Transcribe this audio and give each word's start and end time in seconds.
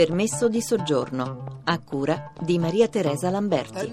Permesso 0.00 0.48
di 0.48 0.62
soggiorno, 0.62 1.59
a 1.72 1.78
cura 1.78 2.32
di 2.40 2.58
Maria 2.58 2.88
Teresa 2.88 3.30
Lamberti. 3.30 3.92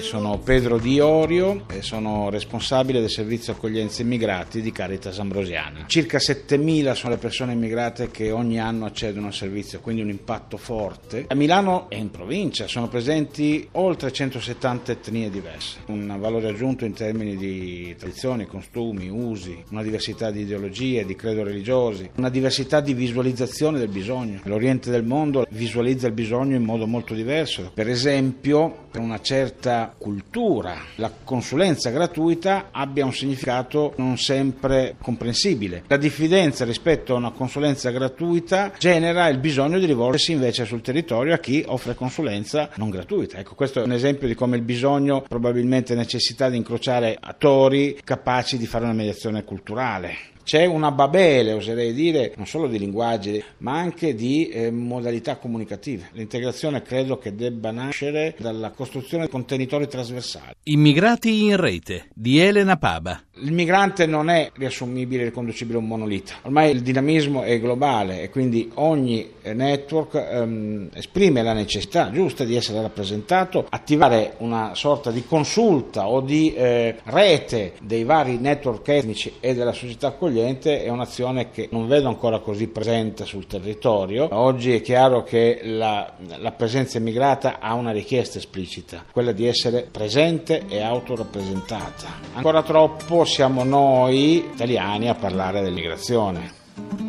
Sono 0.00 0.38
Pedro 0.38 0.78
Di 0.78 1.00
Orio 1.00 1.64
e 1.68 1.82
sono 1.82 2.30
responsabile 2.30 3.00
del 3.00 3.10
servizio 3.10 3.52
accoglienza 3.52 4.02
immigrati 4.02 4.60
di 4.60 4.70
Caritas 4.70 5.18
Ambrosiana. 5.18 5.86
Circa 5.88 6.18
7.000 6.18 6.92
sono 6.92 7.14
le 7.14 7.18
persone 7.18 7.52
immigrate 7.52 8.12
che 8.12 8.30
ogni 8.30 8.60
anno 8.60 8.84
accedono 8.84 9.26
al 9.26 9.34
servizio, 9.34 9.80
quindi 9.80 10.02
un 10.02 10.08
impatto 10.08 10.56
forte. 10.56 11.24
A 11.26 11.34
Milano 11.34 11.90
e 11.90 11.96
in 11.96 12.10
provincia 12.12 12.68
sono 12.68 12.86
presenti 12.86 13.66
oltre 13.72 14.12
170 14.12 14.92
etnie 14.92 15.30
diverse, 15.30 15.78
un 15.86 16.16
valore 16.20 16.48
aggiunto 16.48 16.84
in 16.84 16.92
termini 16.92 17.36
di 17.36 17.96
tradizioni, 17.98 18.46
costumi, 18.46 19.08
usi, 19.08 19.64
una 19.70 19.82
diversità 19.82 20.30
di 20.30 20.42
ideologie, 20.42 21.04
di 21.04 21.16
credo 21.16 21.42
religiosi, 21.42 22.08
una 22.18 22.30
diversità 22.30 22.80
di 22.80 22.94
visualizzazione 22.94 23.80
del 23.80 23.88
bisogno. 23.88 24.40
L'Oriente 24.44 24.92
del 24.92 25.04
mondo 25.04 25.44
visualizza 25.50 26.06
il 26.06 26.12
bisogno 26.12 26.54
in 26.54 26.62
modo 26.62 26.82
molto 26.86 27.14
diverso. 27.14 27.70
Per 27.74 27.88
esempio, 27.88 28.86
per 28.90 29.00
una 29.00 29.20
certa 29.20 29.94
cultura, 29.96 30.76
la 30.96 31.10
consulenza 31.24 31.90
gratuita 31.90 32.68
abbia 32.70 33.04
un 33.04 33.12
significato 33.12 33.94
non 33.96 34.18
sempre 34.18 34.96
comprensibile. 35.00 35.84
La 35.88 35.96
diffidenza 35.96 36.64
rispetto 36.64 37.14
a 37.14 37.18
una 37.18 37.32
consulenza 37.32 37.90
gratuita 37.90 38.72
genera 38.78 39.28
il 39.28 39.38
bisogno 39.38 39.78
di 39.78 39.86
rivolgersi 39.86 40.32
invece 40.32 40.64
sul 40.64 40.80
territorio 40.80 41.34
a 41.34 41.38
chi 41.38 41.64
offre 41.66 41.94
consulenza 41.94 42.70
non 42.76 42.90
gratuita. 42.90 43.38
Ecco, 43.38 43.54
questo 43.54 43.80
è 43.80 43.84
un 43.84 43.92
esempio 43.92 44.28
di 44.28 44.34
come 44.34 44.56
il 44.56 44.62
bisogno 44.62 45.22
probabilmente 45.22 45.94
necessita 45.94 46.48
di 46.48 46.56
incrociare 46.56 47.16
attori 47.20 47.98
capaci 48.02 48.58
di 48.58 48.66
fare 48.66 48.84
una 48.84 48.92
mediazione 48.92 49.44
culturale. 49.44 50.32
C'è 50.44 50.66
una 50.66 50.90
babele, 50.92 51.54
oserei 51.54 51.94
dire, 51.94 52.34
non 52.36 52.46
solo 52.46 52.68
di 52.68 52.78
linguaggi, 52.78 53.42
ma 53.58 53.78
anche 53.78 54.14
di 54.14 54.48
eh, 54.48 54.70
modalità 54.70 55.36
comunicative. 55.36 56.10
L'integrazione 56.12 56.82
credo 56.82 57.16
che 57.16 57.34
debba 57.34 57.70
nascere 57.70 58.36
dalla 58.38 58.70
costruzione 58.70 59.24
di 59.24 59.30
contenitori 59.30 59.88
trasversali. 59.88 60.52
Immigrati 60.64 61.44
in 61.44 61.56
rete 61.56 62.08
di 62.12 62.38
Elena 62.38 62.76
Paba. 62.76 63.22
Il 63.38 63.50
migrante 63.50 64.06
non 64.06 64.30
è 64.30 64.52
riassumibile 64.54 65.22
e 65.22 65.24
riconducibile 65.24 65.76
a 65.76 65.80
un 65.80 65.88
monolito. 65.88 66.34
Ormai 66.42 66.70
il 66.70 66.82
dinamismo 66.82 67.42
è 67.42 67.58
globale 67.58 68.22
e 68.22 68.30
quindi 68.30 68.70
ogni 68.74 69.28
eh, 69.42 69.52
network 69.52 70.14
ehm, 70.14 70.90
esprime 70.94 71.42
la 71.42 71.52
necessità 71.52 72.12
giusta 72.12 72.44
di 72.44 72.54
essere 72.54 72.80
rappresentato, 72.80 73.66
attivare 73.68 74.34
una 74.38 74.76
sorta 74.76 75.10
di 75.10 75.24
consulta 75.26 76.06
o 76.06 76.20
di 76.20 76.54
eh, 76.54 76.96
rete 77.02 77.72
dei 77.82 78.04
vari 78.04 78.38
network 78.38 78.86
etnici 78.86 79.32
e 79.40 79.52
della 79.52 79.72
società 79.72 80.08
accogliente 80.08 80.84
è 80.84 80.88
un'azione 80.88 81.50
che 81.50 81.68
non 81.72 81.88
vedo 81.88 82.06
ancora 82.06 82.38
così 82.38 82.68
presente 82.68 83.24
sul 83.24 83.48
territorio. 83.48 84.28
Oggi 84.30 84.76
è 84.76 84.80
chiaro 84.80 85.24
che 85.24 85.58
la, 85.64 86.12
la 86.38 86.52
presenza 86.52 86.98
immigrata 86.98 87.58
ha 87.58 87.74
una 87.74 87.90
richiesta 87.90 88.38
esplicita, 88.38 89.04
quella 89.10 89.32
di 89.32 89.44
essere 89.44 89.88
presente 89.90 90.62
e 90.68 90.80
autorappresentata. 90.80 92.22
Ancora 92.34 92.62
troppo 92.62 93.23
siamo 93.24 93.64
noi 93.64 94.44
italiani 94.52 95.08
a 95.08 95.14
parlare 95.14 95.62
dell'immigrazione. 95.62 97.03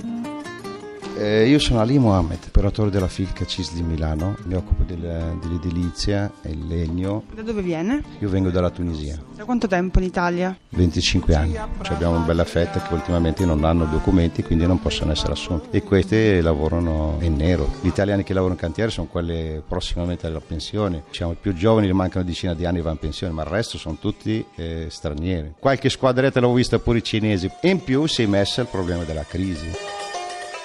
Eh, 1.17 1.47
io 1.47 1.59
sono 1.59 1.79
Ali 1.79 1.97
Mohamed, 1.97 2.39
operatore 2.47 2.89
della 2.89 3.07
Filca 3.07 3.45
CIS 3.45 3.73
di 3.73 3.83
Milano, 3.83 4.35
mi 4.43 4.55
occupo 4.55 4.83
del, 4.83 5.37
dell'edilizia 5.41 6.29
e 6.41 6.49
il 6.49 6.67
legno. 6.67 7.23
Da 7.33 7.41
dove 7.41 7.61
viene? 7.61 8.03
Io 8.19 8.27
vengo 8.27 8.49
dalla 8.49 8.69
Tunisia. 8.69 9.17
Da 9.33 9.45
quanto 9.45 9.67
tempo 9.67 9.99
in 9.99 10.05
Italia? 10.05 10.57
25 10.69 11.35
anni. 11.35 11.53
Cioè 11.53 11.93
abbiamo 11.93 12.17
una 12.17 12.25
bella 12.25 12.43
fetta 12.43 12.81
che 12.81 12.93
ultimamente 12.93 13.45
non 13.45 13.63
hanno 13.63 13.85
documenti, 13.85 14.43
quindi 14.43 14.67
non 14.67 14.81
possono 14.81 15.13
essere 15.13 15.31
assunti. 15.31 15.69
E 15.71 15.83
queste 15.83 16.41
lavorano 16.41 17.17
in 17.21 17.37
nero. 17.37 17.75
Gli 17.79 17.87
italiani 17.87 18.23
che 18.23 18.33
lavorano 18.33 18.59
in 18.59 18.65
cantiere 18.65 18.91
sono 18.91 19.07
quelli 19.07 19.61
prossimamente 19.65 20.27
alla 20.27 20.41
pensione. 20.41 21.03
Diciamo, 21.07 21.31
i 21.31 21.37
più 21.39 21.53
giovani 21.53 21.89
mancano 21.93 22.23
una 22.23 22.29
decina 22.29 22.53
di 22.53 22.65
anni 22.65 22.79
e 22.79 22.81
vanno 22.81 22.95
in 22.95 22.99
pensione, 22.99 23.31
ma 23.31 23.43
il 23.43 23.49
resto 23.49 23.77
sono 23.77 23.95
tutti 23.97 24.45
eh, 24.55 24.87
stranieri. 24.89 25.53
Qualche 25.59 25.89
squadretta 25.89 26.41
l'ho 26.41 26.51
vista 26.51 26.77
pure 26.77 26.97
i 26.97 27.03
cinesi. 27.03 27.49
E 27.61 27.69
in 27.69 27.81
più 27.81 28.05
si 28.05 28.23
è 28.23 28.25
messa 28.25 28.59
il 28.59 28.67
problema 28.67 29.03
della 29.03 29.23
crisi. 29.23 29.94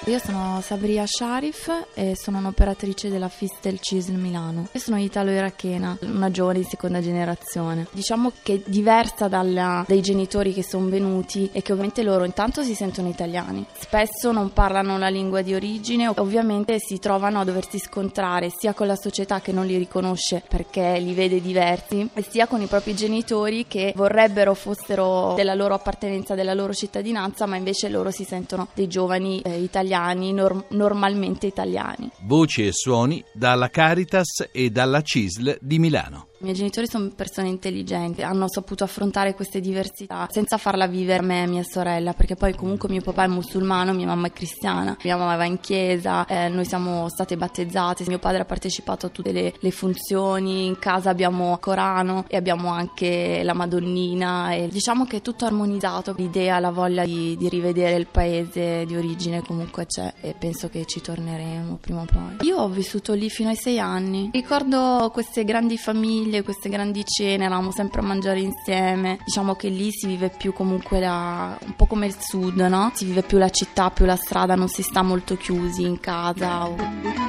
Io 0.05 0.17
sono 0.17 0.59
Sabria 0.63 1.03
Sharif 1.05 1.71
e 1.93 2.15
sono 2.15 2.39
un'operatrice 2.39 3.07
della 3.07 3.29
Fistel 3.29 3.79
CISL 3.79 4.15
Milano. 4.15 4.67
Io 4.71 4.79
sono 4.79 4.97
italo-irachena, 4.97 5.95
una 6.01 6.31
giovane 6.31 6.57
di 6.57 6.65
seconda 6.67 7.01
generazione. 7.01 7.85
Diciamo 7.91 8.31
che 8.41 8.63
diversa 8.65 9.27
dalla, 9.27 9.85
dai 9.87 10.01
genitori 10.01 10.53
che 10.53 10.63
sono 10.63 10.89
venuti 10.89 11.51
e 11.53 11.61
che 11.61 11.71
ovviamente 11.71 12.01
loro 12.01 12.23
intanto 12.23 12.63
si 12.63 12.73
sentono 12.73 13.09
italiani. 13.09 13.63
Spesso 13.77 14.31
non 14.31 14.51
parlano 14.53 14.97
la 14.97 15.07
lingua 15.07 15.43
di 15.43 15.53
origine, 15.53 16.07
ovviamente 16.07 16.77
si 16.79 16.97
trovano 16.97 17.41
a 17.41 17.43
doversi 17.43 17.77
scontrare 17.77 18.49
sia 18.49 18.73
con 18.73 18.87
la 18.87 18.95
società 18.95 19.39
che 19.39 19.51
non 19.51 19.67
li 19.67 19.77
riconosce 19.77 20.41
perché 20.47 20.97
li 20.97 21.13
vede 21.13 21.39
diversi, 21.39 22.09
sia 22.27 22.47
con 22.47 22.59
i 22.59 22.65
propri 22.65 22.95
genitori 22.95 23.67
che 23.67 23.93
vorrebbero 23.95 24.55
fossero 24.55 25.35
della 25.35 25.53
loro 25.53 25.75
appartenenza, 25.75 26.33
della 26.33 26.55
loro 26.55 26.73
cittadinanza, 26.73 27.45
ma 27.45 27.55
invece 27.55 27.87
loro 27.87 28.09
si 28.09 28.23
sentono 28.23 28.67
dei 28.73 28.87
giovani 28.87 29.41
eh, 29.41 29.59
italiani 29.59 29.89
italiani, 29.91 30.31
norm- 30.31 30.63
normalmente 30.69 31.47
italiani. 31.47 32.09
Voci 32.21 32.65
e 32.65 32.71
suoni 32.71 33.23
dalla 33.33 33.69
Caritas 33.69 34.47
e 34.51 34.69
dalla 34.69 35.01
CISL 35.01 35.57
di 35.59 35.79
Milano. 35.79 36.30
I 36.41 36.45
miei 36.45 36.55
genitori 36.55 36.87
sono 36.87 37.07
persone 37.15 37.49
intelligenti, 37.49 38.23
hanno 38.23 38.47
saputo 38.49 38.83
affrontare 38.83 39.35
queste 39.35 39.59
diversità 39.59 40.27
senza 40.31 40.57
farla 40.57 40.87
vivere 40.87 41.21
me 41.21 41.43
e 41.43 41.45
mia 41.45 41.61
sorella, 41.61 42.13
perché 42.13 42.35
poi 42.35 42.55
comunque 42.55 42.89
mio 42.89 43.01
papà 43.01 43.25
è 43.25 43.27
musulmano, 43.27 43.93
mia 43.93 44.07
mamma 44.07 44.25
è 44.25 44.31
cristiana, 44.31 44.97
mia 45.03 45.17
mamma 45.17 45.35
va 45.35 45.45
in 45.45 45.59
chiesa, 45.59 46.25
eh, 46.25 46.49
noi 46.49 46.65
siamo 46.65 47.07
state 47.09 47.37
battezzate, 47.37 48.05
mio 48.07 48.17
padre 48.17 48.41
ha 48.41 48.45
partecipato 48.45 49.05
a 49.05 49.09
tutte 49.09 49.31
le, 49.31 49.53
le 49.59 49.69
funzioni, 49.69 50.65
in 50.65 50.79
casa 50.79 51.11
abbiamo 51.11 51.55
Corano 51.59 52.25
e 52.27 52.37
abbiamo 52.37 52.69
anche 52.69 53.43
la 53.43 53.53
Madonnina 53.53 54.53
e 54.53 54.67
diciamo 54.67 55.05
che 55.05 55.17
è 55.17 55.21
tutto 55.21 55.45
armonizzato, 55.45 56.15
l'idea, 56.17 56.57
la 56.57 56.71
voglia 56.71 57.05
di, 57.05 57.37
di 57.37 57.49
rivedere 57.49 57.97
il 57.97 58.07
paese 58.07 58.83
di 58.87 58.95
origine 58.95 59.43
comunque 59.43 59.85
c'è 59.85 60.11
e 60.21 60.33
penso 60.33 60.69
che 60.69 60.85
ci 60.85 61.01
torneremo 61.01 61.77
prima 61.79 62.01
o 62.01 62.05
poi. 62.05 62.47
Io 62.47 62.57
ho 62.57 62.67
vissuto 62.67 63.13
lì 63.13 63.29
fino 63.29 63.49
ai 63.49 63.55
sei 63.55 63.79
anni, 63.79 64.31
ricordo 64.33 65.11
queste 65.13 65.43
grandi 65.43 65.77
famiglie 65.77 66.29
famiglie, 66.31 66.43
queste 66.43 66.69
grandi 66.69 67.03
cene, 67.05 67.45
eravamo 67.45 67.71
sempre 67.71 67.99
a 67.99 68.03
mangiare 68.03 68.39
insieme. 68.39 69.19
Diciamo 69.25 69.55
che 69.55 69.67
lì 69.67 69.91
si 69.91 70.07
vive 70.07 70.29
più 70.29 70.53
comunque 70.53 70.99
la, 70.99 71.57
un 71.61 71.75
po' 71.75 71.85
come 71.85 72.07
il 72.07 72.15
sud, 72.17 72.57
no? 72.57 72.91
Si 72.95 73.05
vive 73.05 73.21
più 73.21 73.37
la 73.37 73.49
città, 73.49 73.91
più 73.91 74.05
la 74.05 74.15
strada, 74.15 74.55
non 74.55 74.69
si 74.69 74.81
sta 74.81 75.01
molto 75.01 75.35
chiusi 75.35 75.83
in 75.83 75.99
casa. 75.99 76.67
O... 76.67 77.20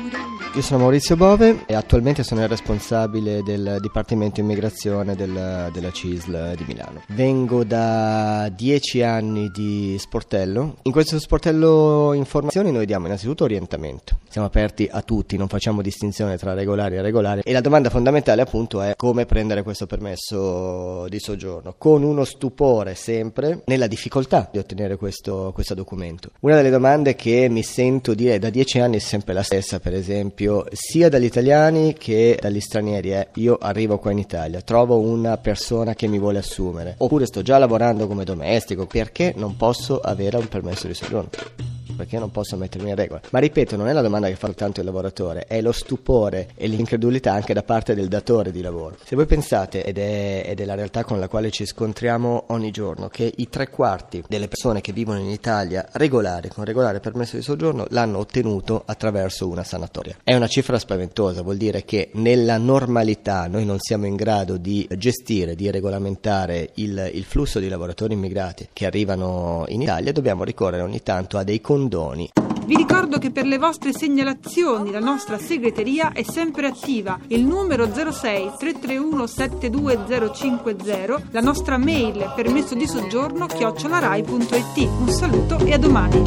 Io 0.54 0.60
sono 0.60 0.80
Maurizio 0.80 1.16
Bove 1.16 1.64
e 1.64 1.74
attualmente 1.74 2.22
sono 2.22 2.42
il 2.42 2.48
responsabile 2.48 3.42
del 3.42 3.78
Dipartimento 3.80 4.40
Immigrazione 4.40 5.16
del, 5.16 5.70
della 5.72 5.90
CISL 5.90 6.54
di 6.56 6.64
Milano. 6.66 7.02
Vengo 7.08 7.64
da 7.64 8.50
dieci 8.54 9.00
anni 9.00 9.48
di 9.48 9.96
sportello. 9.98 10.76
In 10.82 10.92
questo 10.92 11.18
sportello 11.18 12.12
informazioni 12.12 12.70
noi 12.70 12.84
diamo 12.84 13.06
innanzitutto 13.06 13.44
orientamento. 13.44 14.18
Siamo 14.28 14.46
aperti 14.46 14.86
a 14.90 15.00
tutti, 15.00 15.38
non 15.38 15.48
facciamo 15.48 15.80
distinzione 15.80 16.36
tra 16.36 16.52
regolari 16.52 16.96
e 16.96 16.98
irregolari 16.98 17.40
e 17.44 17.52
la 17.52 17.60
domanda 17.62 17.88
fondamentale 17.88 18.42
appunto 18.42 18.82
è 18.82 18.92
come 18.94 19.24
prendere 19.24 19.62
questo 19.62 19.86
permesso 19.86 21.06
di 21.08 21.19
soggiorno, 21.19 21.74
con 21.78 22.02
uno 22.02 22.24
stupore 22.24 22.94
sempre 22.94 23.62
nella 23.66 23.86
difficoltà 23.86 24.48
di 24.52 24.58
ottenere 24.58 24.96
questo, 24.96 25.50
questo 25.54 25.72
documento. 25.72 26.30
Una 26.40 26.56
delle 26.56 26.70
domande 26.70 27.14
che 27.14 27.48
mi 27.48 27.62
sento 27.62 28.12
dire 28.12 28.38
da 28.38 28.50
dieci 28.50 28.80
anni 28.80 28.96
è 28.96 29.00
sempre 29.00 29.32
la 29.32 29.42
stessa, 29.42 29.80
per 29.80 29.94
esempio, 29.94 30.40
sia 30.72 31.08
dagli 31.08 31.25
italiani 31.25 31.94
che 31.94 32.38
dagli 32.41 32.60
stranieri 32.60 33.10
è 33.10 33.28
io 33.34 33.58
arrivo 33.60 33.98
qua 33.98 34.10
in 34.10 34.19
Italia, 34.19 34.60
trovo 34.60 34.98
una 35.00 35.36
persona 35.36 35.94
che 35.94 36.06
mi 36.06 36.19
vuole 36.19 36.38
assumere, 36.38 36.94
oppure 36.98 37.26
sto 37.26 37.42
già 37.42 37.58
lavorando 37.58 38.06
come 38.06 38.25
domestico, 38.25 38.86
perché 38.86 39.32
non 39.36 39.56
posso 39.56 39.98
avere 40.00 40.36
un 40.36 40.48
permesso 40.48 40.86
di 40.86 40.94
soggiorno? 40.94 41.71
Perché 41.97 42.19
non 42.19 42.30
posso 42.30 42.56
mettermi 42.56 42.91
in 42.91 42.97
regola. 42.97 43.20
Ma 43.30 43.38
ripeto, 43.38 43.76
non 43.76 43.88
è 43.88 43.92
la 43.92 44.03
domanda 44.03 44.28
che 44.28 44.36
fa 44.36 44.47
soltanto 44.47 44.81
il 44.81 44.87
lavoratore, 44.87 45.46
è 45.46 45.61
lo 45.62 45.72
stupore 45.72 46.50
e 46.55 46.66
l'incredulità 46.66 47.32
anche 47.32 47.55
da 47.55 47.62
parte 47.62 47.94
del 47.94 48.08
datore 48.08 48.52
di 48.52 48.61
lavoro. 48.61 48.96
Se 49.02 49.16
voi 49.16 49.26
pensate, 49.26 49.82
ed 49.84 49.96
è, 49.99 50.44
ed 50.46 50.61
è 50.61 50.64
la 50.64 50.75
realtà 50.75 51.05
con 51.05 51.19
la 51.19 51.28
quale 51.28 51.50
ci 51.50 51.64
scontriamo 51.64 52.44
ogni 52.49 52.70
giorno, 52.70 53.08
che 53.08 53.32
i 53.34 53.49
tre 53.49 53.70
quarti 53.70 54.22
delle 54.28 54.49
persone 54.49 54.81
che 54.81 54.93
vivono 54.93 55.20
in 55.20 55.31
Italia 55.31 55.88
regolari, 55.93 56.49
con 56.49 56.64
regolare 56.64 57.00
permesso 57.00 57.37
di 57.37 57.43
soggiorno, 57.43 57.87
l'hanno 57.88 58.19
ottenuto 58.19 58.82
attraverso 58.84 59.49
una 59.49 59.64
sanatoria. 59.64 60.19
È 60.22 60.34
una 60.34 60.49
cifra 60.49 60.78
spaventosa, 60.78 61.43
vuol 61.43 61.56
dire 61.56 61.84
che 61.84 62.11
nella 62.14 62.58
normalità 62.58 63.46
noi 63.46 63.64
non 63.64 63.78
siamo 63.81 64.06
in 64.06 64.16
grado 64.16 64.58
di 64.58 64.87
gestire, 64.96 65.55
di 65.55 65.70
regolamentare 65.70 66.70
il, 66.75 67.11
il 67.14 67.25
flusso 67.25 67.58
di 67.58 67.69
lavoratori 67.69 68.12
immigrati 68.12 68.69
che 68.72 68.84
arrivano 68.84 69.64
in 69.69 69.81
Italia, 69.81 70.12
dobbiamo 70.12 70.44
ricorrere 70.44 70.82
ogni 70.82 71.02
tanto 71.02 71.38
a 71.38 71.43
dei 71.43 71.61
condoni. 71.82 72.31
Vi 72.64 72.76
ricordo 72.76 73.19
che 73.19 73.32
per 73.32 73.44
le 73.44 73.58
vostre 73.58 73.93
segnalazioni 73.93 74.93
la 74.93 75.00
nostra 75.00 75.37
segreteria 75.37 76.12
è 76.12 76.23
sempre 76.23 76.69
attiva. 76.69 77.19
Il 77.26 77.44
numero 77.44 77.93
06 77.93 78.52
331 78.56 79.26
72050, 79.26 81.23
la 81.32 81.40
nostra 81.40 81.76
mail 81.79 82.32
permesso 82.37 82.76
di 82.76 82.87
soggiorno 82.87 83.46
chiocciolarai.it. 83.46 84.88
Un 85.00 85.08
saluto 85.08 85.58
e 85.58 85.73
a 85.73 85.79
domani. 85.79 86.23